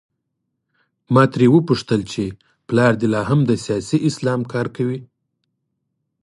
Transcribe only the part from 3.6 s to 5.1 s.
سیاسي اسلام کار کوي؟